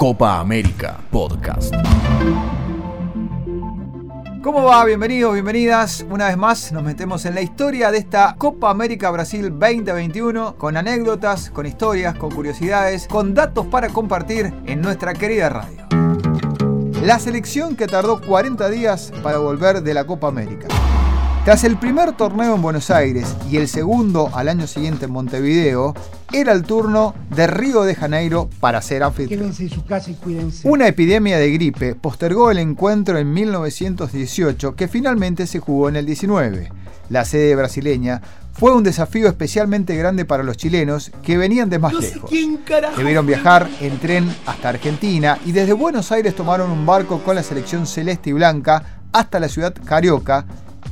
Copa 0.00 0.40
América 0.40 0.98
Podcast. 1.10 1.74
¿Cómo 4.42 4.62
va? 4.64 4.82
Bienvenidos, 4.86 5.34
bienvenidas. 5.34 6.06
Una 6.08 6.28
vez 6.28 6.38
más 6.38 6.72
nos 6.72 6.82
metemos 6.82 7.26
en 7.26 7.34
la 7.34 7.42
historia 7.42 7.90
de 7.90 7.98
esta 7.98 8.34
Copa 8.38 8.70
América 8.70 9.10
Brasil 9.10 9.50
2021 9.50 10.56
con 10.56 10.78
anécdotas, 10.78 11.50
con 11.50 11.66
historias, 11.66 12.14
con 12.14 12.30
curiosidades, 12.30 13.08
con 13.08 13.34
datos 13.34 13.66
para 13.66 13.90
compartir 13.90 14.54
en 14.64 14.80
nuestra 14.80 15.12
querida 15.12 15.50
radio. 15.50 15.86
La 17.02 17.18
selección 17.18 17.76
que 17.76 17.86
tardó 17.86 18.22
40 18.22 18.70
días 18.70 19.12
para 19.22 19.36
volver 19.36 19.82
de 19.82 19.92
la 19.92 20.06
Copa 20.06 20.28
América. 20.28 20.68
Tras 21.44 21.64
el 21.64 21.78
primer 21.78 22.12
torneo 22.12 22.54
en 22.54 22.60
Buenos 22.60 22.90
Aires 22.90 23.34
y 23.50 23.56
el 23.56 23.66
segundo 23.66 24.30
al 24.34 24.50
año 24.50 24.66
siguiente 24.66 25.06
en 25.06 25.12
Montevideo, 25.12 25.94
era 26.34 26.52
el 26.52 26.64
turno 26.64 27.14
de 27.34 27.46
Río 27.46 27.82
de 27.82 27.94
Janeiro 27.94 28.50
para 28.60 28.82
ser 28.82 29.02
anfitrión. 29.02 29.40
Quédense 29.40 29.62
en 29.62 29.70
su 29.70 29.84
casa 29.86 30.10
y 30.10 30.14
cuídense. 30.14 30.68
Una 30.68 30.86
epidemia 30.86 31.38
de 31.38 31.50
gripe 31.50 31.94
postergó 31.94 32.50
el 32.50 32.58
encuentro 32.58 33.16
en 33.16 33.32
1918 33.32 34.76
que 34.76 34.86
finalmente 34.86 35.46
se 35.46 35.60
jugó 35.60 35.88
en 35.88 35.96
el 35.96 36.04
19. 36.04 36.70
La 37.08 37.24
sede 37.24 37.56
brasileña 37.56 38.20
fue 38.52 38.74
un 38.74 38.82
desafío 38.82 39.26
especialmente 39.26 39.96
grande 39.96 40.26
para 40.26 40.42
los 40.42 40.58
chilenos 40.58 41.10
que 41.22 41.38
venían 41.38 41.70
de 41.70 41.78
más 41.78 41.94
lejos. 41.94 42.30
Debieron 42.98 43.24
viajar 43.24 43.66
en 43.80 43.98
tren 43.98 44.28
hasta 44.44 44.68
Argentina 44.68 45.38
y 45.46 45.52
desde 45.52 45.72
Buenos 45.72 46.12
Aires 46.12 46.36
tomaron 46.36 46.70
un 46.70 46.84
barco 46.84 47.22
con 47.22 47.34
la 47.34 47.42
selección 47.42 47.86
celeste 47.86 48.28
y 48.28 48.34
blanca 48.34 49.00
hasta 49.12 49.40
la 49.40 49.48
ciudad 49.48 49.74
carioca 49.86 50.44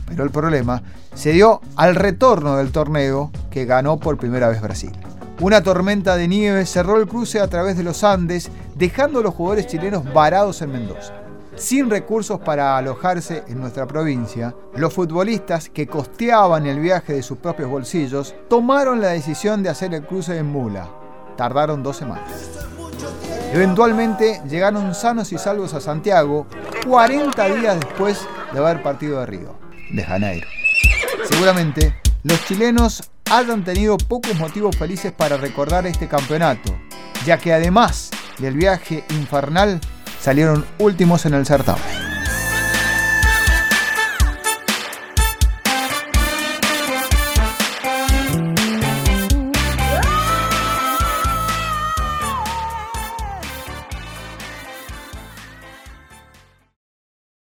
pero 0.09 0.25
el 0.25 0.31
problema 0.31 0.83
se 1.15 1.33
dio 1.33 1.61
al 1.77 1.95
retorno 1.95 2.57
del 2.57 2.73
torneo 2.73 3.31
que 3.51 3.65
ganó 3.65 3.99
por 3.99 4.17
primera 4.19 4.49
vez 4.49 4.61
Brasil. 4.61 4.93
Una 5.41 5.63
tormenta 5.63 6.17
de 6.17 6.27
nieve 6.27 6.67
cerró 6.67 6.97
el 6.97 7.07
cruce 7.07 7.41
a 7.41 7.47
través 7.47 7.77
de 7.77 7.85
los 7.85 8.03
Andes, 8.03 8.51
dejando 8.75 9.21
a 9.21 9.23
los 9.23 9.35
jugadores 9.35 9.69
chilenos 9.69 10.13
varados 10.13 10.63
en 10.63 10.73
Mendoza. 10.73 11.13
Sin 11.55 11.91
recursos 11.91 12.41
para 12.41 12.77
alojarse 12.77 13.45
en 13.49 13.61
nuestra 13.61 13.87
provincia, 13.87 14.55
los 14.75 14.95
futbolistas 14.95 15.69
que 15.69 15.87
costeaban 15.87 16.67
el 16.67 16.81
viaje 16.81 17.13
de 17.13 17.23
sus 17.23 17.39
propios 17.39 17.69
bolsillos 17.69 18.35
tomaron 18.49 19.01
la 19.01 19.09
decisión 19.09 19.63
de 19.63 19.69
hacer 19.69 19.95
el 19.95 20.07
cruce 20.07 20.39
en 20.39 20.47
mula. 20.47 20.89
Tardaron 21.37 21.83
dos 21.83 21.97
semanas. 21.97 22.31
Eventualmente 23.53 24.41
llegaron 24.49 24.95
sanos 24.95 25.33
y 25.33 25.39
salvos 25.39 25.73
a 25.75 25.81
Santiago 25.81 26.47
40 26.87 27.45
días 27.55 27.79
después 27.81 28.27
de 28.53 28.59
haber 28.59 28.83
partido 28.83 29.21
de 29.21 29.27
Río 29.27 29.68
de 29.91 30.05
Janeiro. 30.05 30.47
Seguramente 31.29 31.95
los 32.25 32.45
chilenos 32.47 33.11
hayan 33.31 33.65
tenido 33.65 33.99
pocos 33.99 34.35
motivos 34.37 34.77
felices 34.77 35.13
para 35.13 35.37
recordar 35.37 35.87
este 35.87 36.09
campeonato, 36.09 36.75
ya 37.25 37.39
que 37.39 37.53
además 37.53 38.11
del 38.39 38.55
viaje 38.55 39.05
infernal 39.11 39.81
salieron 40.21 40.65
últimos 40.79 41.27
en 41.27 41.35
el 41.35 41.47
certamen. 41.47 42.08